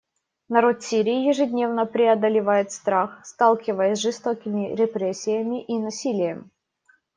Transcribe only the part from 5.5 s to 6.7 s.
и насилием.